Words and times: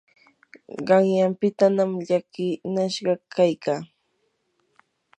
qanyanpitanam 0.87 1.91
llakinashqa 2.07 3.13
kaykaa. 3.33 3.81